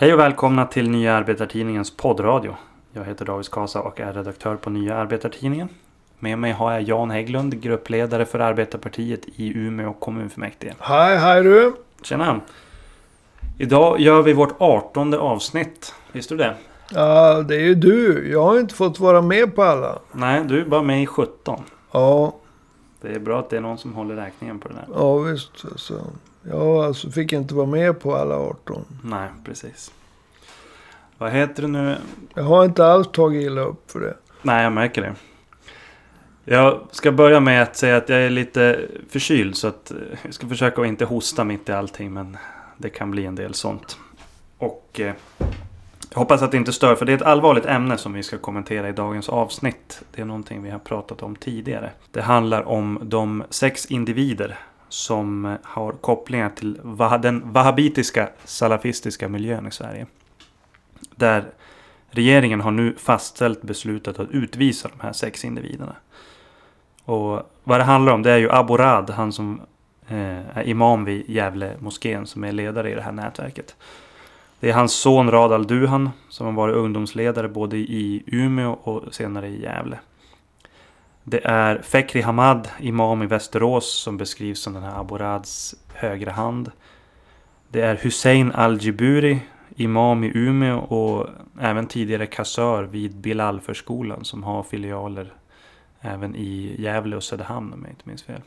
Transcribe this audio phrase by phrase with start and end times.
[0.00, 2.56] Hej och välkomna till Nya Arbetartidningens poddradio.
[2.92, 5.68] Jag heter David Kasa och är redaktör på Nya Arbetartidningen.
[6.18, 10.74] Med mig har jag Jan Hägglund, gruppledare för Arbetarpartiet i Umeå kommunfullmäktige.
[10.78, 11.74] Hej, hej du!
[12.02, 12.40] Tjena!
[13.58, 15.94] Idag gör vi vårt artonde avsnitt.
[16.12, 16.54] Visste du det?
[16.90, 18.30] Ja, det är ju du.
[18.32, 19.98] Jag har inte fått vara med på alla.
[20.12, 21.62] Nej, du är bara med i 17.
[21.92, 22.34] Ja,
[23.00, 24.86] Det är bra att det är någon som håller räkningen på det där.
[24.94, 25.64] ja visst.
[25.64, 25.94] Alltså.
[26.42, 28.84] Jag alltså fick inte vara med på alla 18.
[29.04, 29.92] Nej, precis.
[31.18, 31.96] Vad heter du nu?
[32.34, 34.16] Jag har inte alls tagit illa upp för det.
[34.42, 35.14] Nej, jag märker det.
[36.44, 40.34] Jag ska börja med att säga att jag är lite förkyld så att eh, jag
[40.34, 42.36] ska försöka att inte hosta mitt i allting men
[42.76, 43.98] det kan bli en del sånt.
[44.58, 45.14] Och eh,
[46.10, 48.38] jag hoppas att det inte stör för det är ett allvarligt ämne som vi ska
[48.38, 50.02] kommentera i dagens avsnitt.
[50.10, 51.90] Det är någonting vi har pratat om tidigare.
[52.10, 54.58] Det handlar om de sex individer
[54.90, 56.80] som eh, har kopplingar till
[57.22, 60.06] den wahhabitiska salafistiska miljön i Sverige.
[61.14, 61.44] Där
[62.10, 65.96] regeringen har nu fastställt beslutet att utvisa de här sex individerna.
[67.04, 69.60] Och vad det handlar om det är ju Abu Rad, han som
[70.08, 73.76] eh, är imam vid Gävle moskén som är ledare i det här nätverket.
[74.60, 79.48] Det är hans son Radal Duhan som har varit ungdomsledare både i Umeå och senare
[79.48, 79.98] i Gävle.
[81.30, 86.72] Det är Fekri Hamad, imam i Västerås som beskrivs som den här Aborads högra hand.
[87.68, 89.40] Det är Hussein al-Jiburi,
[89.76, 91.26] imam i Umeå och
[91.60, 95.32] även tidigare kassör vid Bilalförskolan som har filialer
[96.00, 98.42] även i Gävle och Söderhamn om jag inte minns fel.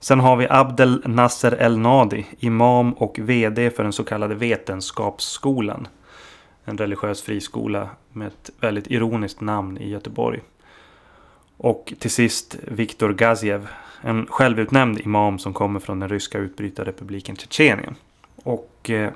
[0.00, 5.88] Sen har vi Abdel Nasser El Nadi, imam och VD för den så kallade Vetenskapsskolan.
[6.64, 10.40] En religiös friskola med ett väldigt ironiskt namn i Göteborg.
[11.58, 13.68] Och till sist Viktor Gaziev,
[14.00, 17.94] en självutnämnd imam som kommer från den ryska utbrytarrepubliken Tjetjenien.
[18.44, 19.10] Och eh,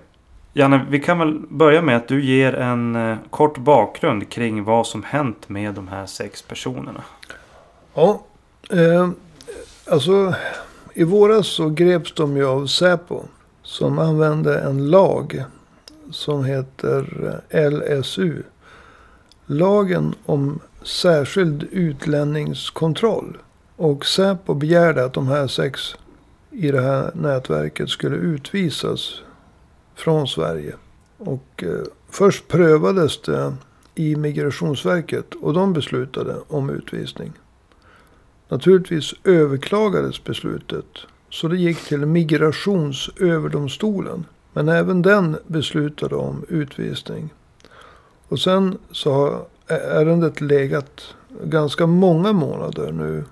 [0.53, 4.87] Janne, vi kan väl börja med att du ger en eh, kort bakgrund kring vad
[4.87, 7.03] som hänt med de här sex personerna.
[7.95, 8.23] Ja,
[8.71, 9.11] eh,
[9.91, 10.35] alltså
[10.95, 13.23] i våras så greps de ju av Säpo.
[13.63, 15.45] Som använde en lag
[16.11, 18.43] som heter eh, LSU.
[19.47, 23.39] Lagen om särskild utlänningskontroll.
[23.77, 25.81] Och Säpo begärde att de här sex
[26.51, 29.21] i det här nätverket skulle utvisas
[29.95, 30.75] från Sverige.
[31.19, 33.55] Och eh, först prövades det
[33.95, 37.33] i Migrationsverket och de beslutade om utvisning.
[38.49, 40.87] Naturligtvis överklagades beslutet
[41.31, 44.25] så det gick till Migrationsöverdomstolen.
[44.53, 47.35] Men även den beslutade om utvisning.
[48.29, 49.47] Och sen så har
[49.81, 53.25] ärendet legat ganska många månader nu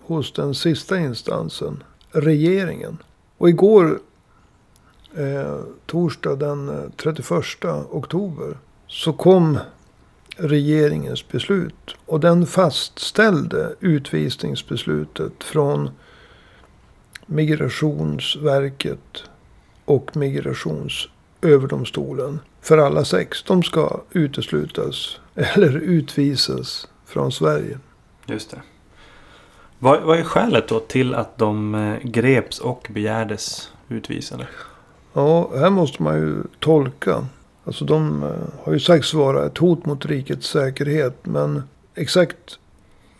[0.00, 2.98] hos den sista instansen, regeringen.
[3.38, 4.00] Och igår,
[5.16, 7.30] eh, torsdag den eh, 31
[7.90, 9.58] oktober, så kom
[10.36, 11.96] regeringens beslut.
[12.06, 15.90] Och den fastställde utvisningsbeslutet från
[17.26, 19.22] Migrationsverket
[19.84, 22.40] och Migrationsöverdomstolen.
[22.60, 23.42] För alla sex.
[23.42, 27.78] De ska uteslutas eller utvisas från Sverige.
[28.26, 28.62] Just det.
[29.78, 34.46] Vad, vad är skälet då till att de eh, greps och begärdes utvisade?
[35.12, 37.26] Ja, här måste man ju tolka.
[37.64, 38.30] Alltså de eh,
[38.64, 41.26] har ju sagts vara ett hot mot rikets säkerhet.
[41.26, 41.62] Men
[41.94, 42.58] exakt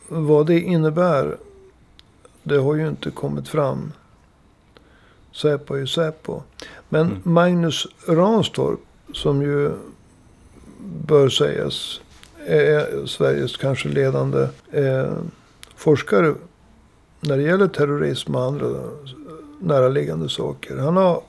[0.08, 1.36] vad det innebär.
[2.42, 3.92] Det har ju inte kommit fram.
[5.32, 6.42] Säpo är ju Säpo.
[6.88, 7.20] Men Mm.
[7.24, 8.80] Magnus Ranstorp.
[9.14, 9.70] Som ju
[11.06, 12.00] bör sägas
[12.48, 15.12] är Sveriges kanske ledande eh,
[15.76, 16.34] forskare.
[17.20, 18.66] När det gäller terrorism och andra
[19.60, 20.76] näraliggande saker.
[20.76, 21.22] Han har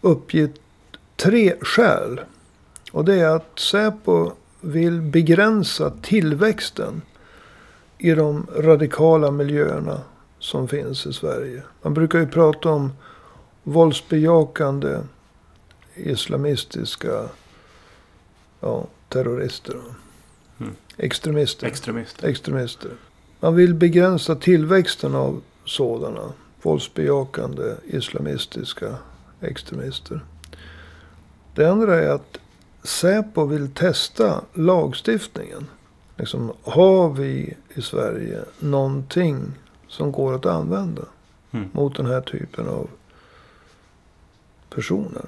[0.00, 0.54] uppgett
[1.16, 2.20] tre skäl.
[2.92, 7.02] Och det är att Säpo vill begränsa tillväxten
[7.98, 10.00] i de radikala miljöerna
[10.38, 11.62] som finns i Sverige.
[11.82, 12.92] Man brukar ju prata om
[13.62, 14.98] våldsbejakande
[15.94, 17.22] islamistiska
[18.60, 19.76] ja, terrorister.
[20.96, 21.66] Extremister.
[21.66, 22.28] Extremister.
[22.28, 22.90] Extremister.
[23.40, 28.94] Man vill begränsa tillväxten av sådana våldsbejakande islamistiska
[29.40, 30.20] extremister.
[31.54, 32.38] Det andra är att
[32.82, 35.66] Säpo vill testa lagstiftningen.
[36.16, 39.52] Liksom, har vi i Sverige någonting
[39.88, 41.02] som går att använda
[41.54, 41.68] Mm.
[41.72, 42.88] mot den här typen av
[44.70, 45.26] personer?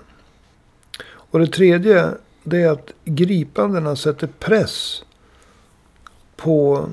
[1.07, 2.11] Och det tredje
[2.43, 5.05] det är att gripandena sätter press
[6.45, 6.89] på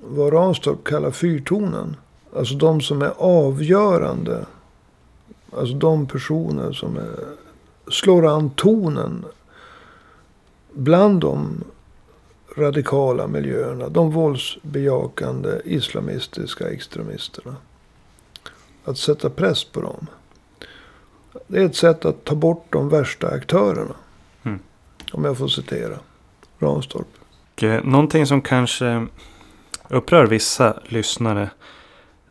[0.00, 1.96] vad Ranstorp kallar fyrtonen.
[2.36, 4.46] Alltså de som är avgörande.
[5.52, 7.18] Alltså de personer som är
[7.88, 9.24] slår an tonen
[10.72, 11.64] bland de
[12.56, 13.88] radikala miljöerna.
[13.88, 17.56] De våldsbejakande islamistiska extremisterna.
[18.84, 20.06] Att sätta press på dem.
[21.46, 23.94] Det är ett sätt att ta bort de värsta aktörerna.
[24.42, 24.58] Mm.
[25.12, 25.98] Om jag får citera
[26.58, 27.06] Ranstorp.
[27.54, 29.06] Och, eh, någonting som kanske
[29.88, 31.50] upprör vissa lyssnare.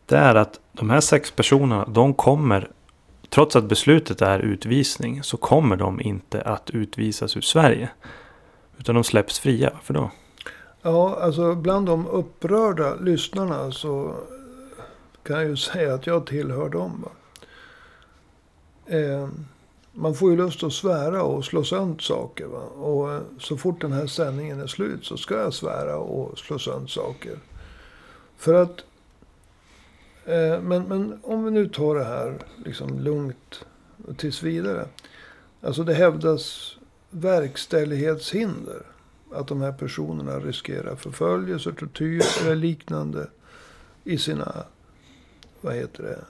[0.06, 2.70] Det är att de här sex personerna, de kommer,
[3.28, 7.88] trots att beslutet är utvisning, så kommer de inte att utvisas ur Sverige.
[8.78, 9.70] Utan de släpps fria.
[9.74, 10.10] Varför då?
[10.82, 14.14] Ja, alltså bland de upprörda lyssnarna så
[15.22, 17.04] kan jag ju säga att jag tillhör dem.
[17.04, 17.10] Va?
[18.96, 19.28] Eh,
[19.94, 22.46] man får ju lust att svära och slå sönder saker.
[22.46, 22.62] Va?
[22.62, 26.58] Och eh, så fort den här sändningen är slut så ska jag svära och slå
[26.58, 27.38] sönder saker.
[28.36, 28.84] För att...
[30.24, 33.64] Eh, men, men om vi nu tar det här liksom lugnt
[34.16, 34.86] tills vidare.
[35.60, 36.76] Alltså det hävdas
[37.10, 38.82] verkställighetshinder.
[39.32, 43.26] Att de här personerna riskerar förföljelse, tortyr eller liknande
[44.04, 44.64] i sina,
[45.60, 46.24] vad heter det,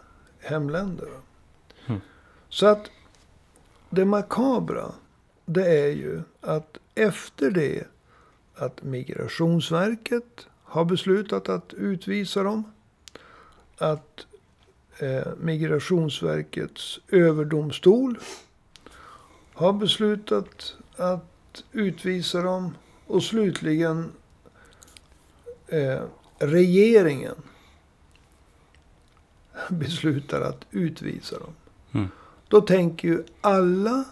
[0.48, 1.08] hemländer.
[1.86, 2.00] Mm.
[2.48, 2.90] Så att
[3.94, 4.92] det makabra,
[5.46, 7.84] det är ju att efter det
[8.54, 12.64] att Migrationsverket har beslutat att utvisa dem.
[13.78, 14.26] Att
[14.98, 18.18] eh, Migrationsverkets överdomstol
[19.54, 22.76] har beslutat att utvisa dem.
[23.06, 24.12] Och slutligen
[25.66, 26.02] eh,
[26.38, 27.34] regeringen
[29.68, 31.54] beslutar att utvisa dem.
[31.92, 32.08] Mm.
[32.48, 34.04] Då tänker ju alla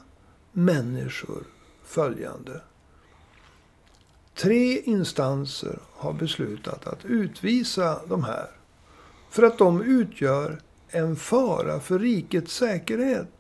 [0.53, 1.43] människor
[1.85, 2.61] följande.
[4.35, 8.47] Tre instanser har beslutat att utvisa de här.
[9.31, 13.33] För att de utgör en fara för rikets säkerhet.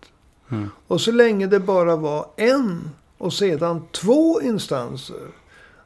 [0.49, 0.71] Mm.
[0.87, 5.27] Och så länge det bara var en och sedan två instanser.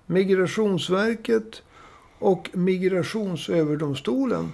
[0.06, 1.62] Migrationsverket
[2.18, 4.52] och Migrationsöverdomstolen.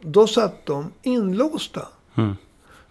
[0.00, 1.88] Då satt de inlåsta.
[2.14, 2.36] Mm.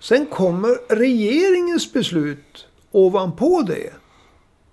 [0.02, 3.94] Sen kommer regeringens beslut ovanpå det.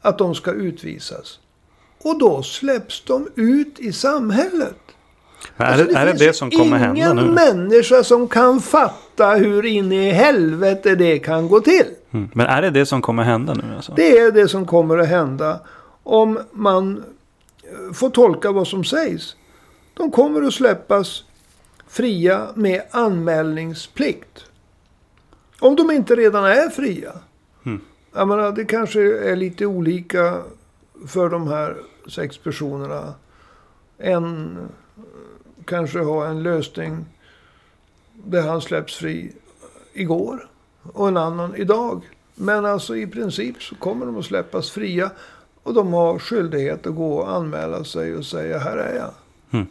[0.00, 1.38] Att de ska utvisas.
[2.02, 4.76] Och då släpps de ut i samhället.
[5.56, 7.22] Är, Alltså, det, är det finns det som kommer hända ingen nu?
[7.22, 11.86] människa som kan fatta hur in i helvete det kan gå till.
[12.10, 12.30] Mm.
[12.34, 13.76] Men är det det som kommer hända nu?
[13.76, 13.92] Alltså?
[13.96, 15.60] Det är det som kommer att hända
[16.02, 17.04] om man
[17.62, 19.36] eh, får tolka vad som sägs.
[19.94, 21.24] De kommer att släppas
[21.88, 24.44] fria med anmälningsplikt.
[25.60, 27.12] Om de inte redan är fria.
[27.66, 27.80] Mm.
[28.12, 30.42] Jag menar, det kanske är lite olika
[31.06, 31.76] för de här
[32.08, 33.14] sex personerna.
[33.98, 34.58] En
[35.64, 37.04] kanske har en lösning
[38.14, 39.32] där han släpps fri
[39.92, 40.48] igår.
[40.82, 42.08] Och en annan idag.
[42.34, 45.10] Men alltså i princip så kommer de att släppas fria.
[45.62, 49.10] Och de har skyldighet att gå och anmäla sig och säga här är jag.
[49.50, 49.66] Mm.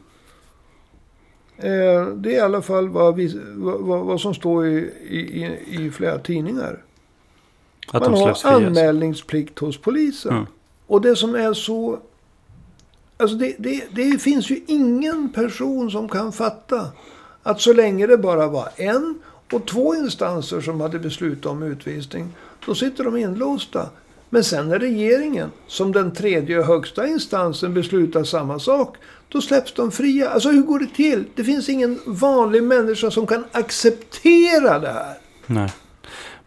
[1.58, 4.78] Eh, det är i alla fall vad, vi, vad, vad som står i,
[5.10, 6.84] i, i flera tidningar.
[7.88, 8.48] Att Man har alltså.
[8.48, 10.32] anmälningsplikt hos polisen.
[10.32, 10.46] Mm.
[10.88, 12.00] Och det som är så...
[13.18, 16.88] Alltså det, det, det finns ju ingen person som kan fatta
[17.44, 19.20] att så länge det bara var en
[19.52, 23.90] och två instanser som hade beslutat om utvisning, då sitter de inlåsta.
[24.30, 28.98] Men sen när regeringen, som den tredje och högsta instansen, beslutar samma sak,
[29.30, 30.30] då släpps de fria.
[30.30, 31.26] Alltså hur går det till?
[31.36, 35.18] Det finns ingen vanlig människa som kan acceptera det här.
[35.46, 35.74] Nej.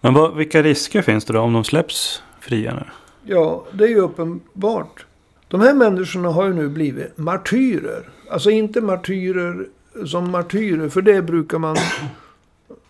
[0.01, 2.85] Men vad, vilka risker finns det då om de släpps fria nu?
[3.25, 5.07] Ja, det är ju uppenbart.
[5.49, 8.09] De här människorna har ju nu blivit martyrer.
[8.31, 9.67] Alltså inte martyrer
[10.07, 11.77] som martyrer, för det brukar man...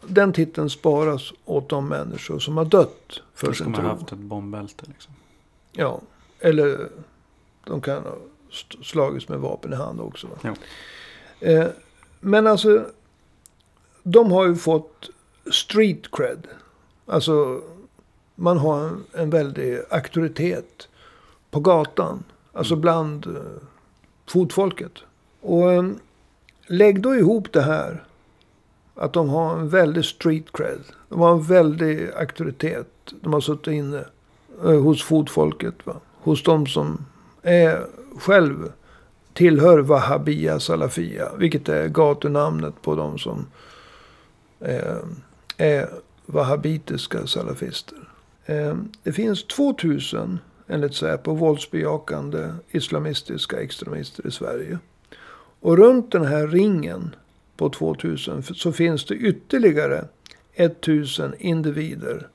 [0.06, 3.88] Den titeln sparas åt de människor som har dött för som sin har tro.
[3.90, 5.12] haft ett bombbälte liksom.
[5.72, 6.00] Ja,
[6.38, 6.88] eller
[7.64, 8.16] de kan ha
[8.82, 10.26] slagits med vapen i hand också.
[10.26, 10.54] Va?
[11.40, 11.66] Eh,
[12.20, 12.86] men alltså,
[14.02, 15.10] de har ju fått
[15.52, 16.46] street cred.
[17.06, 17.62] Alltså,
[18.34, 20.88] man har en, en väldig auktoritet
[21.50, 22.24] på gatan.
[22.52, 23.32] Alltså bland eh,
[24.26, 24.92] fotfolket.
[25.40, 25.90] Och eh,
[26.66, 28.04] lägg då ihop det här.
[29.00, 30.80] Att de har en väldig street cred.
[31.08, 32.88] De har en väldig auktoritet.
[33.20, 34.04] De har suttit inne
[34.64, 35.74] eh, hos fotfolket.
[35.84, 35.96] Va?
[36.22, 37.06] Hos de som
[37.42, 37.86] är
[38.18, 38.72] själv
[39.32, 41.28] tillhör Wahhabia Salafia.
[41.36, 43.46] Vilket är gatunamnet på de som
[44.60, 44.98] eh,
[45.56, 45.88] är
[46.26, 47.98] wahhabitiska salafister.
[48.46, 50.38] Eh, det finns 2000
[50.68, 54.78] enligt Säpo våldsbejakande islamistiska extremister i Sverige.
[55.60, 57.14] Och runt den här ringen
[57.60, 60.04] på 2000 så finns det ytterligare
[60.54, 62.28] 1000 individer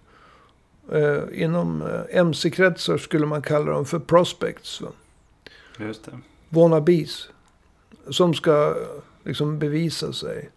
[0.92, 4.82] Eh, inom eh, mc-kretsar skulle man kalla dem för prospects.
[4.82, 4.88] Va?
[5.80, 6.12] Just det.
[6.50, 7.30] Wannabes.
[8.10, 10.50] Som ska eh, liksom bevisa sig.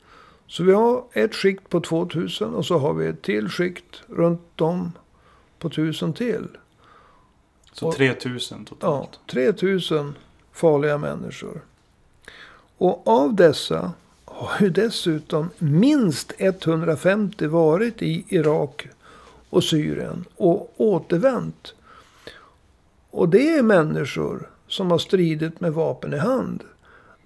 [0.47, 4.61] Så vi har ett skikt på 2000 och så har vi ett till skikt runt
[4.61, 4.93] om
[5.59, 6.49] på 1000 till.
[7.73, 9.21] Så Och- 3000 Ja, totalt.
[9.31, 10.15] 3000
[10.53, 11.61] farliga människor.
[12.79, 13.93] Och av dessa
[14.39, 18.89] har ju dessutom minst 150 varit i Irak
[19.51, 21.75] och Syrien och återvänt.
[23.11, 26.65] Och det är människor som har stridit med vapen i hand.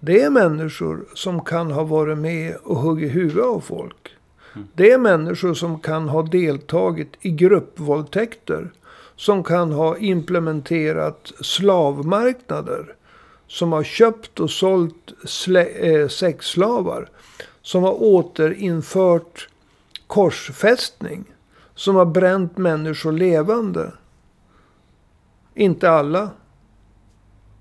[0.00, 4.16] Det är människor som kan ha varit med och huggit huvudet av folk.
[4.74, 8.72] Det är människor som kan ha deltagit i gruppvåldtäkter.
[9.16, 12.94] Som kan ha implementerat slavmarknader.
[13.52, 15.12] Som har köpt och sålt
[15.76, 17.08] eh, sexslavar.
[17.62, 19.48] Som har återinfört
[20.06, 21.24] korsfästning.
[21.74, 23.92] Som har bränt människor levande.
[25.54, 26.30] Inte alla.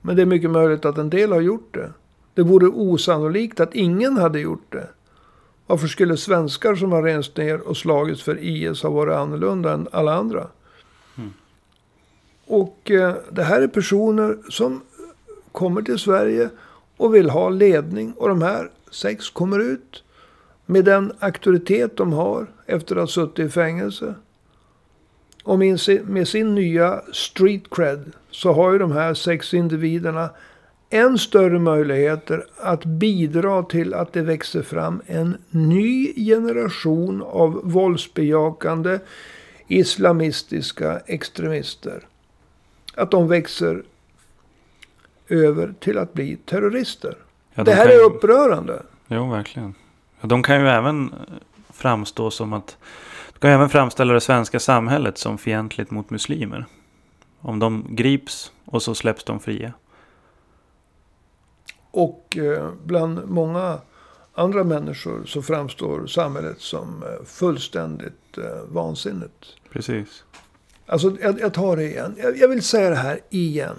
[0.02, 1.92] Men det är mycket möjligt att en del har gjort det.
[2.34, 4.88] Det vore osannolikt att ingen hade gjort det.
[5.68, 9.88] Varför skulle svenskar som har rest ner och slagits för IS ha varit annorlunda än
[9.92, 10.48] alla andra?
[12.52, 14.82] Och eh, det här är personer som
[15.52, 16.50] kommer till Sverige
[16.98, 18.14] och vill ha ledning.
[18.14, 20.04] Och de här sex kommer ut
[20.66, 24.16] med den auktoritet de har efter att ha suttit i fängelse.
[25.44, 30.30] Och med sin, med sin nya street cred så har ju de här sex individerna
[30.90, 39.00] än större möjligheter att bidra till att det växer fram en ny generation av våldsbejakande
[39.68, 42.08] islamistiska extremister.
[42.96, 43.84] Att de växer
[45.32, 47.18] över till att bli terrorister.
[47.54, 48.84] Ja, det de här kan är upprörande.
[49.08, 49.76] Jo, verkligen.
[50.22, 51.20] De kan ju även eh,
[51.70, 52.78] framstå som att...
[53.34, 56.66] De kan ju även framställa det svenska samhället som fientligt mot muslimer.
[57.40, 59.74] Om de grips och så släpps de fria.
[61.92, 63.80] Och eh, bland många
[64.34, 69.46] andra människor så framstår samhället som eh, fullständigt vansinnigt.
[69.70, 70.24] Precis.
[70.86, 72.16] Alltså, jag, jag tar det igen.
[72.18, 73.76] Jag, jag vill säga det här igen.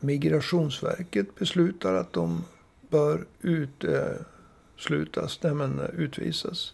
[0.00, 2.44] Migrationsverket beslutar att de
[2.90, 6.72] bör uteslutas, nej men eh, utvisas.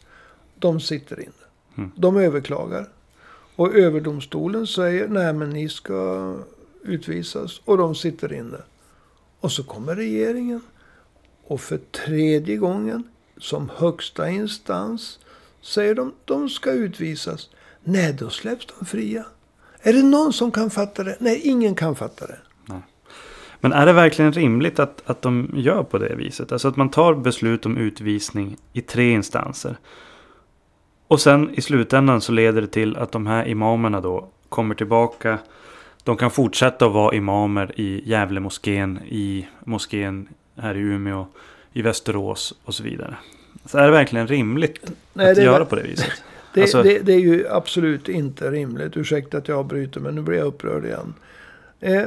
[0.59, 1.33] De sitter inne.
[1.77, 1.91] Mm.
[1.97, 2.89] De överklagar.
[3.57, 6.35] Och överdomstolen säger, nej men ni ska
[6.83, 7.61] utvisas.
[7.65, 8.59] Och de sitter inne.
[9.41, 10.61] Och så kommer regeringen.
[11.45, 13.05] Och för tredje gången,
[13.39, 15.19] som högsta instans,
[15.63, 17.51] säger de, de ska utvisas.
[17.85, 19.27] Nej, då släpps de fria.
[19.81, 21.17] Är det någon som kan fatta det?
[21.21, 22.39] Nej, ingen kan fatta det.
[23.61, 26.53] Men är det verkligen rimligt att, att de gör på det viset?
[26.53, 29.77] Alltså att man tar beslut om utvisning i tre instanser.
[31.09, 35.39] Och sen i slutändan så leder det till att de här imamerna då kommer tillbaka.
[36.05, 41.27] De kan fortsätta att vara imamer i Gävle moskén, i moskén här i Umeå,
[41.73, 43.17] i Västerås och så vidare.
[43.65, 46.13] Så är det verkligen rimligt Nej, att göra på det viset?
[46.55, 48.97] det, alltså- det, det är ju absolut inte rimligt.
[48.97, 51.15] Ursäkta att jag avbryter, men nu blir jag upprörd igen.
[51.81, 52.03] Eh,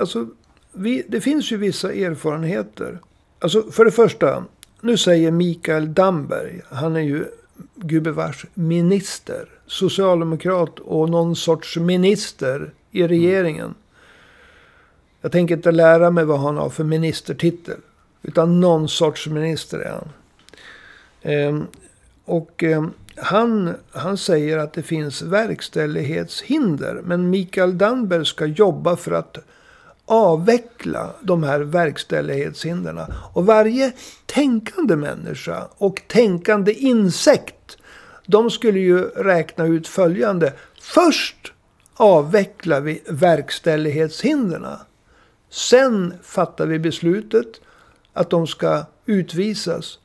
[0.00, 0.26] alltså,
[0.72, 2.98] vi, det finns ju vissa erfarenheter.
[3.38, 4.44] Alltså, för det första,
[4.80, 7.24] nu säger Mikael Damberg, han är ju
[7.74, 13.74] gubevars minister, socialdemokrat och någon sorts minister i regeringen.
[15.20, 17.80] Jag tänker inte lära mig vad han har för ministertitel.
[18.22, 20.08] Utan någon sorts minister är han.
[21.22, 21.66] Ehm,
[22.24, 27.00] och ehm, han, han säger att det finns verkställighetshinder.
[27.04, 29.38] Men Mikael Damberg ska jobba för att
[30.06, 33.00] avveckla de här verkställighetshindren.
[33.32, 33.92] Och varje
[34.26, 37.78] tänkande människa och tänkande insekt.
[38.26, 40.52] De skulle ju räkna ut följande.
[40.80, 41.52] Först
[41.94, 44.66] avvecklar vi verkställighetshindren.
[45.50, 47.60] Sen fattar vi beslutet
[48.12, 49.98] att de ska utvisas.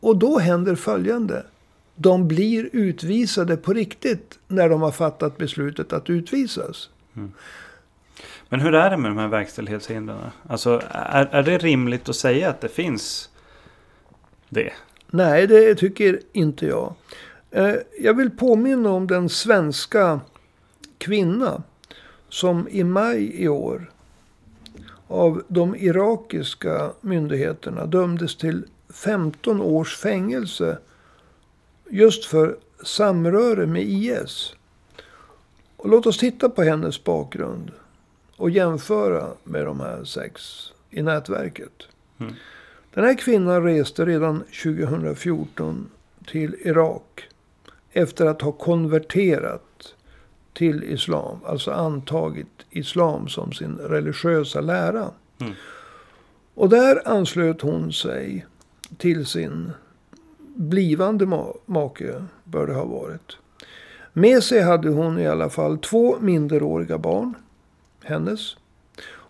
[0.00, 1.46] Och då händer följande.
[1.96, 6.88] De blir utvisade på riktigt när de har fattat beslutet att utvisas.
[7.16, 7.32] Mm.
[8.48, 10.18] Men hur är det med de här verkställighetshindren?
[10.48, 13.30] Alltså är, är det rimligt att säga att det finns
[14.48, 14.72] det?
[15.10, 16.94] Nej, det tycker inte jag.
[17.50, 20.20] Eh, jag vill påminna om den svenska
[20.98, 21.62] kvinna
[22.28, 23.90] som i maj i år
[25.06, 30.78] av de irakiska myndigheterna dömdes till 15 års fängelse
[31.90, 34.54] just för samröre med IS.
[35.76, 37.70] Och låt oss titta på hennes bakgrund
[38.38, 40.42] och jämföra med de här sex
[40.90, 41.88] i nätverket.
[42.18, 42.34] Mm.
[42.94, 45.90] Den här kvinnan reste redan 2014
[46.26, 47.28] till Irak
[47.92, 49.94] efter att ha konverterat
[50.52, 51.38] till islam.
[51.44, 55.10] Alltså antagit islam som sin religiösa lära.
[55.40, 55.52] Mm.
[56.54, 58.46] Och där anslöt hon sig
[58.96, 59.72] till sin
[60.54, 63.36] blivande ma- make, bör det ha varit.
[64.12, 67.34] Med sig hade hon i alla fall två minderåriga barn,
[68.08, 68.56] hennes.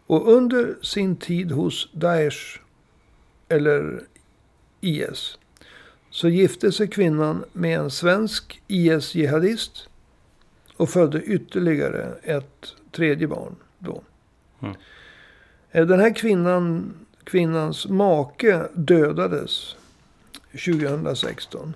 [0.06, 2.61] Och under sin tid hos Daesh,
[3.49, 4.00] eller
[4.80, 5.38] IS,
[6.11, 9.88] så gifte sig kvinnan med en svensk IS-jihadist
[10.76, 14.02] och födde ytterligare ett tredje barn då.
[14.61, 14.75] Mm.
[15.70, 16.94] Eh, Den här kvinnan,
[17.25, 19.76] kvinnans make dödades
[20.52, 21.75] 2016.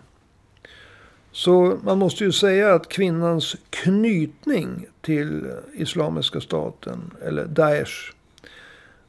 [1.33, 8.13] Så man måste ju säga att kvinnans knytning till Islamiska staten, eller Daesh,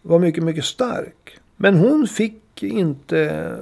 [0.02, 1.38] var mycket, mycket stark.
[1.56, 3.56] Men hon fick inte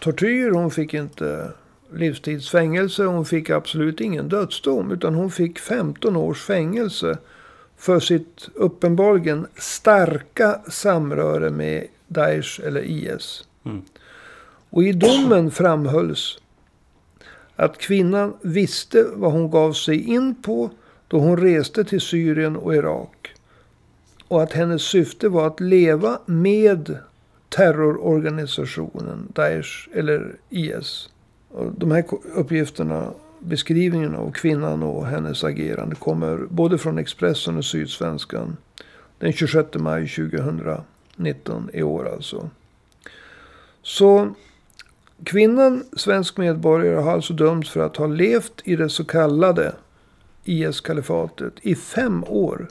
[0.00, 1.52] tortyr, hon fick inte
[1.92, 4.92] livstidsfängelse, hon fick absolut ingen dödsdom.
[4.92, 7.18] Utan hon fick 15 års fängelse
[7.76, 13.44] för sitt uppenbarligen starka samröre med Daesh eller IS.
[13.64, 13.82] Mm.
[14.70, 16.38] Och i domen framhölls
[17.56, 20.70] att kvinnan visste vad hon gav sig in på
[21.08, 23.34] då hon reste till Syrien och Irak.
[24.28, 26.98] Och att hennes syfte var att leva med
[27.48, 31.08] terrororganisationen Daesh eller IS.
[31.48, 37.64] Och de här uppgifterna, beskrivningen av kvinnan och hennes agerande kommer både från Expressen och
[37.64, 38.56] Sydsvenskan
[39.18, 42.50] den 26 maj 2019 i år alltså.
[43.82, 44.34] Så
[45.24, 49.72] kvinnan, svensk medborgare, har alltså dömts för att ha levt i det så kallade
[50.44, 52.68] IS-kalifatet i fem år.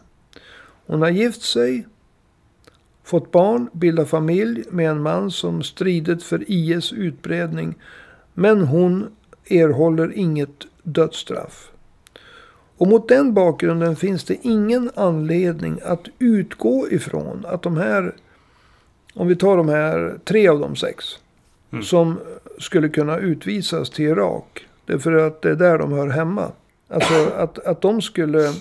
[0.85, 1.87] Hon har gift sig,
[3.03, 7.75] fått barn, bildat familj med en man som stridit för IS utbredning.
[8.33, 9.07] Men hon
[9.49, 11.71] erhåller inget dödsstraff.
[12.77, 18.15] Och mot den bakgrunden finns det ingen anledning att utgå ifrån att de här,
[19.13, 21.05] om vi tar de här tre av de sex,
[21.75, 21.85] Mm.
[21.85, 22.20] som
[22.59, 24.68] skulle kunna utvisas till Irak.
[24.85, 26.51] Därför att det är där de hör hemma.
[26.88, 28.53] Alltså att, att de skulle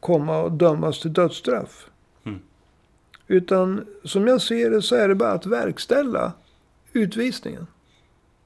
[0.00, 1.86] komma och dömas till dödsstraff.
[2.24, 2.38] Mm.
[3.26, 6.32] Utan som jag ser det så är det bara att verkställa
[6.92, 7.66] utvisningen.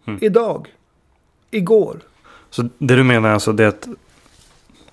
[0.05, 0.19] Mm.
[0.23, 0.75] Idag.
[1.51, 2.01] Igår.
[2.51, 3.89] Så det du menar alltså det är att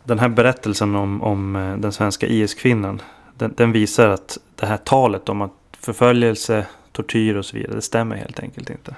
[0.03, 3.01] den här berättelsen om, om eh, den svenska IS-kvinnan.
[3.37, 7.75] Den, den visar att det här talet om att förföljelse, tortyr och så vidare.
[7.75, 8.95] Det stämmer helt enkelt inte.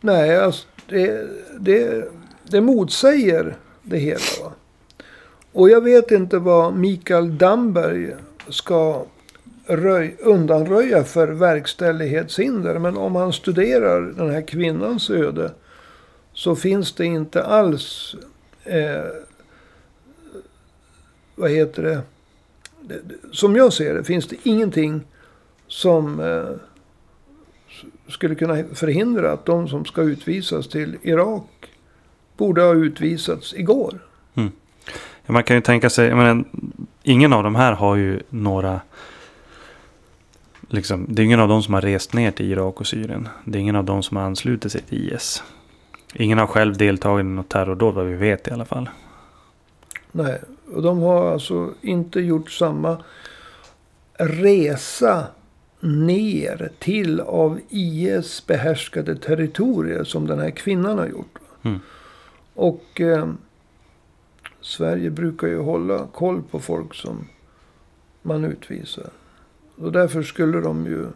[0.00, 2.08] Nej, alltså, det, det,
[2.44, 4.20] det motsäger det hela.
[4.42, 4.52] Va?
[5.52, 8.14] Och jag vet inte vad Mikael Damberg
[8.48, 9.04] ska
[9.66, 12.78] röj, undanröja för verkställighetshinder.
[12.78, 15.52] Men om han studerar den här kvinnans öde
[16.32, 18.16] så finns det inte alls,
[18.64, 19.04] eh,
[21.34, 22.02] vad heter det,
[23.32, 25.00] som jag ser det finns det ingenting
[25.68, 26.50] som eh,
[28.08, 31.44] skulle kunna förhindra att de som ska utvisas till Irak
[32.36, 33.98] borde ha utvisats igår.
[35.26, 36.44] Ja, man kan ju tänka sig, menar,
[37.02, 38.80] ingen av de här har ju några...
[40.68, 43.28] Liksom, det är ingen av dem som har rest ner till Irak och Syrien.
[43.44, 45.42] Det är ingen av dem som har anslutit sig till IS.
[46.14, 48.88] Ingen har själv deltagit i något terrordåd vad vi vet i alla fall.
[50.12, 50.40] Nej,
[50.72, 52.96] och de har alltså inte gjort samma
[54.18, 55.26] resa
[55.80, 61.38] ner till av IS behärskade territorier som den här kvinnan har gjort.
[61.62, 61.78] Mm.
[62.54, 63.32] Och eh,
[64.60, 67.28] Sverige brukar ju hålla koll på folk som
[68.22, 69.10] man utvisar.
[69.76, 71.06] Och därför skulle de ju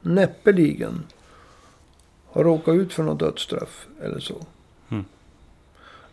[0.00, 1.02] näppeligen
[2.26, 4.46] ha råkat ut för något dödsstraff eller så.
[4.88, 5.04] Mm.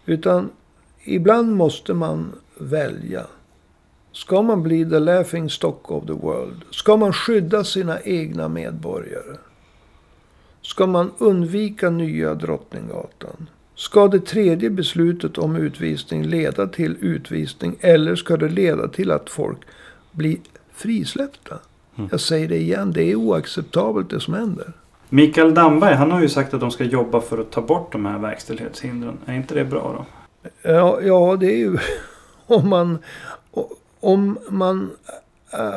[0.06, 0.50] Utan
[1.04, 3.28] ibland måste man välja.
[4.14, 6.62] Ska man bli the laughing stock of the world?
[6.72, 9.38] Ska man skydda sina egna medborgare?
[10.62, 13.50] Ska man undvika nya Drottninggatan?
[13.76, 19.30] Ska det tredje beslutet om utvisning leda till utvisning eller ska det leda till att
[19.30, 19.58] folk
[20.12, 20.38] blir
[20.74, 21.60] frisläppta?
[21.96, 22.10] Mm.
[22.12, 24.74] Jag säger det igen, det är oacceptabelt det som händer.
[25.10, 28.06] Mikael Damberg, han har ju sagt att de ska jobba för att ta bort de
[28.06, 29.18] här verkställighetshindren.
[29.26, 30.06] Är inte det bra då?
[30.62, 31.78] Ja, ja det är ju
[32.48, 33.00] om man,
[34.04, 34.92] om man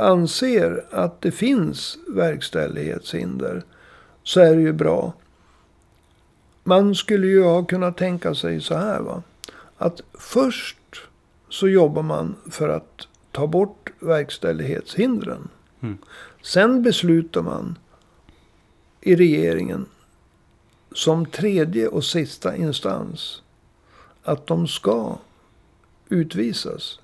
[0.01, 3.63] anser att det finns verkställighetshinder
[4.23, 5.13] så är det ju bra.
[6.65, 9.23] Man skulle ju ha kunnat tänka sig så här va.
[9.79, 10.79] Att först
[11.49, 15.49] så jobbar man för att ta bort verkställighetshindren.
[15.81, 15.99] Mm.
[16.43, 17.79] Sen beslutar man
[19.01, 19.87] i regeringen
[20.93, 23.43] som tredje och sista instans
[24.23, 25.19] att de ska
[26.09, 27.01] utvisas.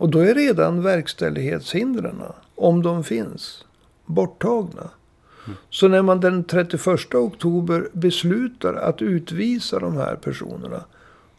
[0.00, 2.22] Och då är redan verkställighetshindren,
[2.54, 3.64] om de finns,
[4.06, 4.90] borttagna.
[5.46, 5.58] Mm.
[5.70, 10.84] Så när man den 31 oktober beslutar att utvisa de här personerna.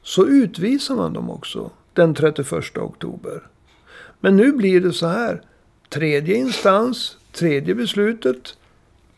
[0.03, 3.41] Så utvisar man dem också den 31 oktober.
[4.19, 5.41] Men nu blir det så här.
[5.89, 8.57] Tredje instans, tredje beslutet.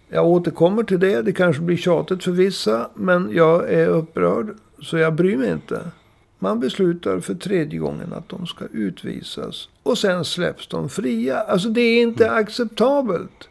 [0.10, 1.22] Jag återkommer till det.
[1.22, 2.90] Det kanske blir tjatigt för vissa.
[2.94, 4.56] Men jag är upprörd.
[4.82, 5.82] Så jag bryr mig inte.
[6.44, 9.70] Man beslutar för tredje gången att de ska utvisas.
[9.84, 11.40] Och sen släpps de fria.
[11.40, 12.38] Alltså det är inte mm.
[12.38, 13.50] acceptabelt.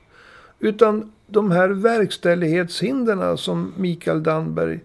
[0.58, 4.80] Utan de här verkställighetshindren som Mikael Danberg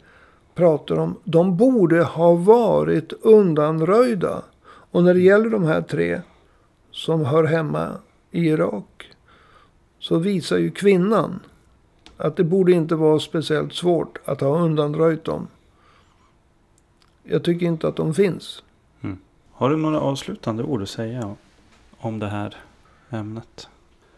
[0.55, 1.15] pratar om.
[1.23, 4.41] De borde ha varit undanröjda.
[4.65, 6.21] Och när det gäller de här tre
[6.91, 7.91] som hör hemma
[8.31, 9.09] i Irak.
[9.99, 11.39] Så visar ju kvinnan
[12.17, 15.47] att det borde inte vara speciellt svårt att ha undanröjt dem.
[17.29, 18.63] Jag tycker inte att de finns.
[19.01, 19.17] Mm.
[19.51, 21.35] Har du några avslutande ord att säga
[21.97, 22.55] om det här
[23.09, 23.67] ämnet?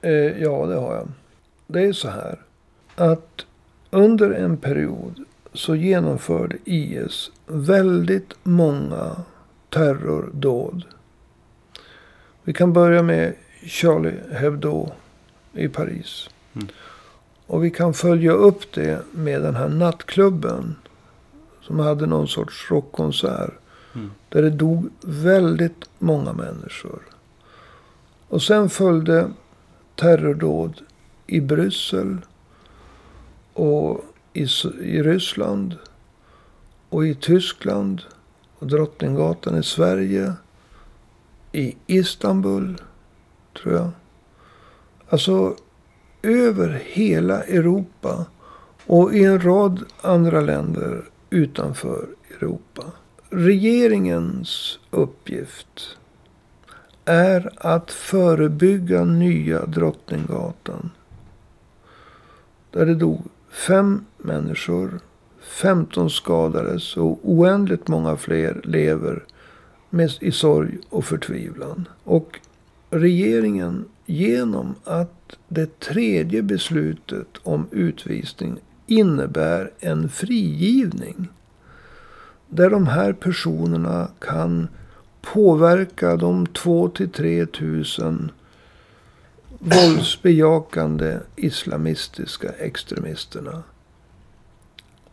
[0.02, 1.08] Eh, ja, det har jag.
[1.68, 2.40] Det är så här.
[2.96, 3.46] Att
[3.90, 9.16] under en period så genomförde IS väldigt många
[9.70, 10.84] terrordåd.
[12.44, 13.34] Vi kan börja med
[13.66, 14.92] Charlie Hebdo
[15.54, 16.30] i Paris.
[16.54, 16.68] Mm.
[17.48, 20.76] Och vi kan följa upp det med den här nattklubben.
[21.70, 23.54] Som hade någon sorts rockkonsert.
[23.96, 24.12] Mm.
[24.30, 27.02] Där det dog väldigt många människor.
[28.28, 29.32] Och sen följde
[29.96, 30.82] terrordåd
[31.28, 32.18] i Bryssel.
[33.54, 34.02] Och
[34.34, 34.48] i,
[34.82, 35.76] i Ryssland.
[36.90, 38.02] Och i Tyskland.
[38.60, 40.34] Och Drottninggatan i Sverige.
[41.52, 42.82] I Istanbul.
[43.62, 43.90] Tror jag.
[45.10, 45.56] Alltså
[46.22, 48.26] över hela Europa.
[48.86, 52.84] Och i en rad andra länder utanför Europa.
[53.30, 55.98] Regeringens uppgift
[57.06, 60.92] är att förebygga nya Drottninggatan.
[62.72, 65.00] Där det dog fem människor,
[65.42, 69.24] 15 skadades och oändligt många fler lever
[69.90, 71.88] med, i sorg och förtvivlan.
[72.04, 72.40] Och
[72.90, 78.60] regeringen genom att det tredje beslutet om utvisning
[78.92, 81.28] innebär en frigivning.
[82.50, 84.68] Där de här personerna kan
[85.22, 88.32] påverka de 2 till 3 tusen
[89.60, 93.64] våldsbejakande islamistiska extremisterna.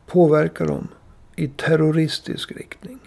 [0.07, 0.89] Påverka dem
[1.37, 2.99] i terroristisk riktning.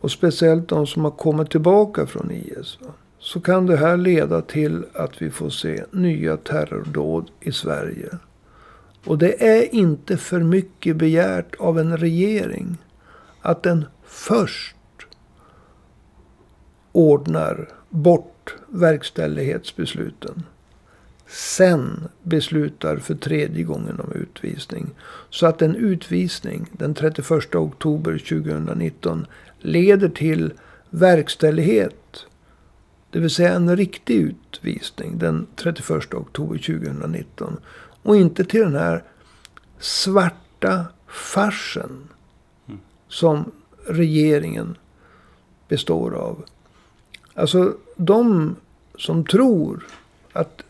[0.00, 2.78] Och speciellt de som har kommit tillbaka från IS.
[2.80, 2.92] Va?
[3.26, 8.08] så kan det här leda till att vi får se nya terrordåd i Sverige.
[9.06, 12.76] Och det är inte för mycket begärt av en regering
[13.40, 14.76] att den först
[16.92, 20.42] ordnar bort verkställighetsbesluten.
[21.26, 24.90] Sen beslutar för tredje gången om utvisning.
[25.30, 29.26] Så att en utvisning den 31 oktober 2019
[29.60, 30.52] leder till
[30.90, 32.26] verkställighet
[33.10, 37.56] det vill säga en riktig utvisning den 31 oktober 2019.
[38.06, 39.02] Och inte till den här
[39.78, 42.08] svarta farsen.
[42.68, 42.80] Mm.
[43.08, 43.52] Som
[43.86, 44.76] regeringen
[45.68, 46.44] består av.
[47.34, 48.56] Alltså de
[48.98, 49.86] som tror
[50.32, 50.62] att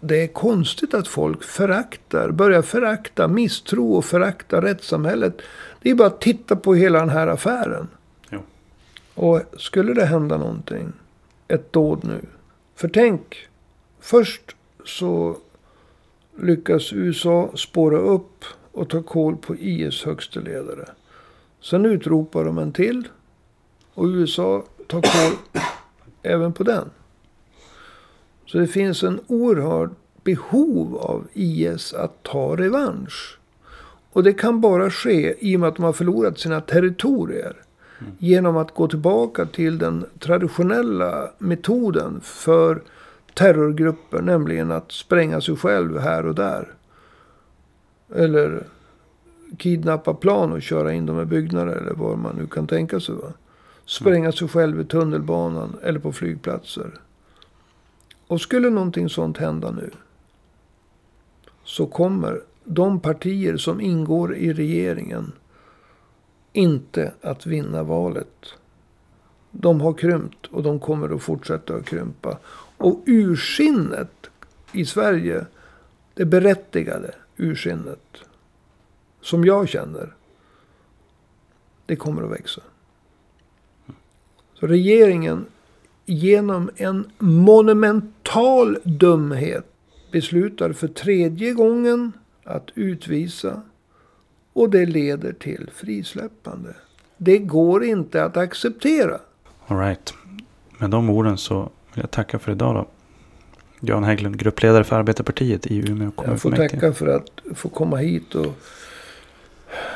[0.00, 5.42] det är konstigt att folk föraktar, börjar förakta, misstro och förakta rättssamhället.
[5.82, 7.88] Det är bara att titta på hela den här affären.
[8.28, 8.38] Ja.
[9.14, 10.92] Och skulle det hända någonting
[11.48, 12.20] ett dåd nu.
[12.74, 13.48] För tänk,
[14.00, 15.36] först så
[16.36, 20.88] lyckas USA spåra upp och ta koll på IS högste ledare.
[21.62, 23.08] Sen utropar de en till.
[23.94, 25.38] Och USA tar koll
[26.22, 26.90] även på den.
[28.46, 29.90] Så det finns en oerhörd
[30.24, 33.38] behov av IS att ta revansch.
[34.12, 37.56] Och det kan bara ske i och med att de har förlorat sina territorier.
[38.18, 42.82] Genom att gå tillbaka till den traditionella metoden för
[43.34, 44.22] terrorgrupper.
[44.22, 46.74] Nämligen att spränga sig själv här och där.
[48.14, 48.66] Eller
[49.58, 51.76] kidnappa plan och köra in dem i byggnader.
[51.76, 53.14] Eller vad man nu kan tänka sig.
[53.14, 53.32] Va?
[53.86, 57.00] Spränga sig själv i tunnelbanan eller på flygplatser.
[58.26, 59.90] Och skulle någonting sånt hända nu.
[61.64, 65.32] Så kommer de partier som ingår i regeringen
[66.52, 68.54] inte att vinna valet.
[69.50, 72.38] De har krympt och de kommer att fortsätta att krympa.
[72.76, 74.30] Och ursinnet
[74.72, 75.46] i Sverige,
[76.14, 78.16] det berättigade ursinnet,
[79.20, 80.14] som jag känner,
[81.86, 82.60] det kommer att växa.
[84.54, 85.46] Så regeringen
[86.06, 89.66] genom en monumental dumhet
[90.12, 92.12] beslutar för tredje gången
[92.44, 93.62] att utvisa.
[94.52, 96.74] Och det leder till frisläppande.
[97.16, 99.20] Det går inte att acceptera.
[99.66, 100.14] All right.
[100.78, 102.86] Med de orden så vill jag tacka för idag då.
[103.80, 108.34] Jan Hägglund, gruppledare för Arbetarpartiet i Umeå Jag får tacka för att få komma hit
[108.34, 108.54] och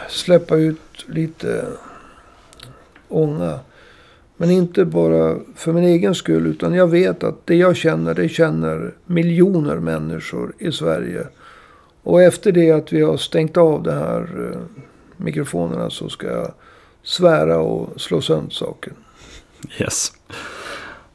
[0.08, 1.66] släppa ut lite
[3.08, 3.60] ånga.
[4.36, 6.46] Men inte bara för min egen skull.
[6.46, 11.26] Utan jag vet att det jag känner, det känner miljoner människor i Sverige.
[12.02, 14.60] Och efter det att vi har stängt av de här eh,
[15.16, 16.52] mikrofonerna så ska jag
[17.02, 18.94] svära och slå sönder saken.
[19.80, 20.12] Yes.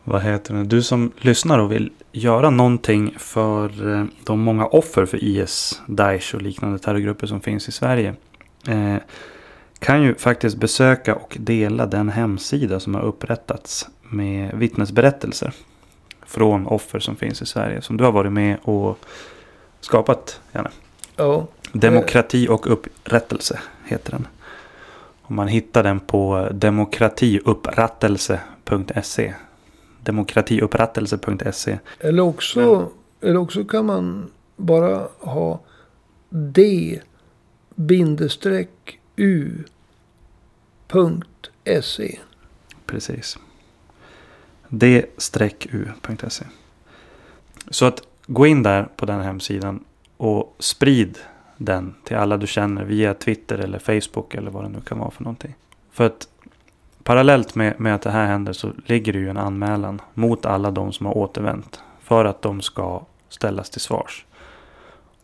[0.03, 0.63] Vad heter det?
[0.63, 6.35] Du som lyssnar och vill göra någonting för eh, de många offer för IS, Daesh
[6.35, 8.15] och liknande terrorgrupper som finns i Sverige.
[8.67, 8.95] Eh,
[9.79, 15.53] kan ju faktiskt besöka och dela den hemsida som har upprättats med vittnesberättelser.
[16.25, 17.81] Från offer som finns i Sverige.
[17.81, 18.99] Som du har varit med och
[19.79, 20.69] skapat, Janne.
[21.15, 21.47] Ja.
[21.71, 24.27] Demokrati och upprättelse heter den.
[25.21, 29.33] Och man hittar den på demokratiupprättelse.se.
[30.03, 31.79] Demokratiupprättelse.se.
[31.99, 35.59] Eller också, eller också kan man bara ha
[36.29, 36.99] D
[37.75, 39.69] bindestreck u.se.
[42.85, 43.37] Precis.
[44.69, 46.45] d-u.se.
[47.69, 49.83] Så att gå in där på den hemsidan
[50.17, 51.17] och sprid
[51.57, 55.11] den till alla du känner via Twitter eller Facebook eller vad det nu kan vara
[55.11, 55.55] för någonting.
[55.91, 56.27] För att
[57.03, 60.71] parallellt med, med att det här händer så ligger det ju en anmälan mot alla
[60.71, 61.83] de som har återvänt.
[62.03, 64.25] För att de ska ställas till svars.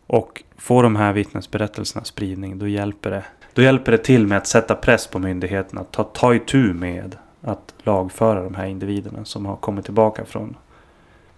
[0.06, 3.24] Och får de här vittnesberättelserna spridning då hjälper det.
[3.54, 7.16] Då hjälper det till med att sätta press på myndigheterna att ta, ta itu med
[7.42, 10.56] att lagföra de här individerna som har kommit tillbaka från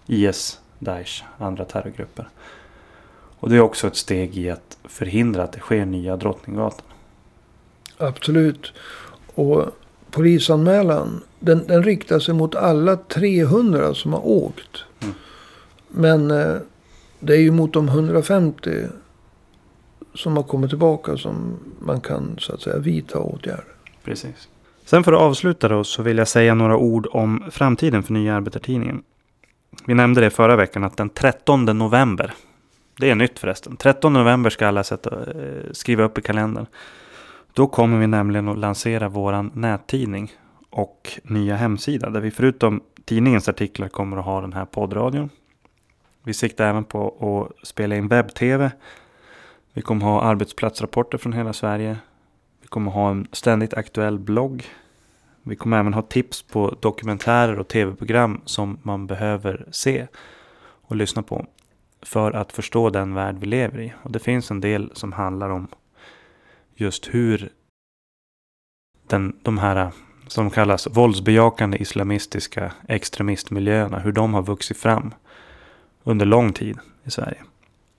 [0.07, 2.29] IS, Daesh, andra terrorgrupper.
[3.39, 6.85] Och det är också ett steg i att förhindra att det sker nya Drottninggatan.
[7.97, 8.73] Absolut.
[9.35, 9.65] Och
[10.13, 14.83] polisanmälan den, den riktar sig mot alla 300 som har åkt.
[15.01, 15.15] Mm.
[15.87, 16.55] Men eh,
[17.19, 18.71] det är ju mot de 150
[20.13, 23.65] som har kommit tillbaka som man kan så att säga vidta åtgärder.
[24.03, 24.49] Precis.
[24.85, 28.35] Sen för att avsluta då så vill jag säga några ord om framtiden för Nya
[28.35, 29.03] Arbetartidningen.
[29.85, 32.33] Vi nämnde det förra veckan att den 13 november,
[32.99, 36.65] det är nytt förresten, 13 november ska alla sätta, eh, skriva upp i kalendern.
[37.53, 40.31] Då kommer vi nämligen att lansera våran nättidning
[40.69, 45.29] och nya hemsida där vi förutom tidningens artiklar kommer att ha den här poddradion
[46.23, 48.71] vi siktar även på att spela in webb-tv.
[49.73, 51.97] Vi kommer ha arbetsplatsrapporter från hela Sverige.
[52.61, 54.65] Vi kommer ha en ständigt aktuell blogg.
[55.43, 60.07] Vi kommer även ha tips på dokumentärer och tv-program som man behöver se
[60.81, 61.45] och lyssna på
[62.01, 63.93] för att förstå den värld vi lever i.
[64.03, 65.67] Och det finns en del som handlar om
[66.75, 67.49] just hur
[69.07, 69.89] den, de här eh,
[70.27, 75.13] som kallas våldsbejakande islamistiska extremistmiljöerna, hur de har vuxit fram
[76.03, 77.43] under lång tid i Sverige.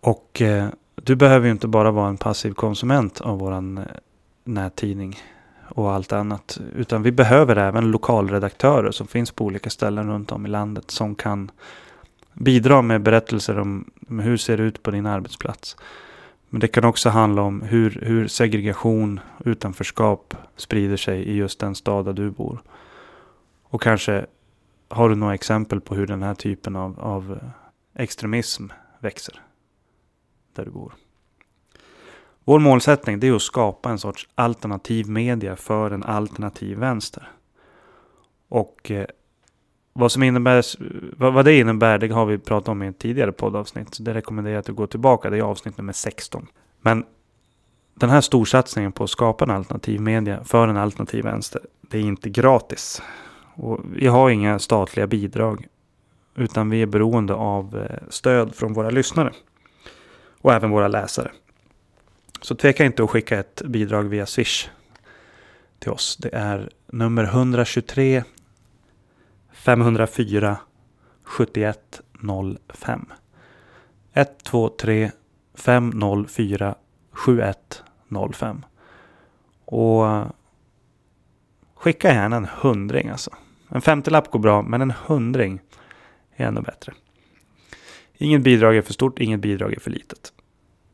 [0.00, 3.84] Och eh, du behöver ju inte bara vara en passiv konsument av våran eh,
[4.44, 5.16] nättidning
[5.68, 6.60] och allt annat.
[6.74, 11.14] Utan vi behöver även lokalredaktörer som finns på olika ställen runt om i landet som
[11.14, 11.50] kan
[12.32, 15.76] bidra med berättelser om, om hur det ser ut på din arbetsplats.
[16.54, 21.74] Men det kan också handla om hur, hur segregation, utanförskap sprider sig i just den
[21.74, 22.62] stad där du bor.
[23.64, 24.26] Och kanske
[24.88, 28.66] har du några exempel på hur den här typen av, av eh, extremism
[28.98, 29.40] växer
[30.54, 30.94] där du bor.
[32.44, 37.28] Vår målsättning är att skapa en sorts alternativ media för en alternativ vänster.
[38.48, 39.06] Och eh,
[39.94, 40.64] vad, som innebär,
[41.18, 43.94] vad, vad det innebär det har vi pratat om i ett tidigare poddavsnitt.
[43.94, 45.30] Så det rekommenderar jag att du går tillbaka.
[45.30, 46.46] Det är avsnitt nummer 16.
[46.80, 47.04] Men
[47.94, 51.62] den här storsatsningen på att skapa en alternativ media för en alternativ vänster.
[51.80, 53.02] Det är inte gratis.
[53.54, 55.66] Och vi har inga statliga bidrag
[56.36, 59.32] utan vi är beroende av eh, stöd från våra lyssnare.
[60.40, 61.30] Och även våra läsare.
[62.40, 64.68] Så tveka inte att skicka ett bidrag via Swish
[65.78, 66.16] till oss.
[66.16, 68.24] Det är nummer 123
[69.64, 70.56] 504
[71.24, 73.06] 7105.
[74.12, 75.10] 123
[75.54, 76.74] 504
[77.12, 78.64] 7105.
[79.64, 80.26] Och
[81.74, 83.30] skicka gärna en hundring alltså.
[83.68, 85.60] En femtiolapp går bra, men en hundring
[86.36, 86.92] är ännu bättre.
[88.14, 90.32] Inget bidrag är för stort, inget bidrag är för litet.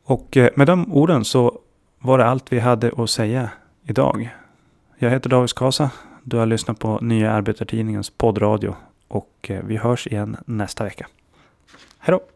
[0.03, 1.59] Och eh, med de orden så
[1.99, 3.49] var det allt vi hade att säga
[3.83, 4.35] idag.
[4.97, 5.91] Jag heter David Skasa.
[6.23, 8.75] Du har lyssnat på Nya Arbetartidningens poddradio
[9.07, 11.07] Och eh, vi hörs igen nästa vecka.
[11.99, 12.30] Hej då!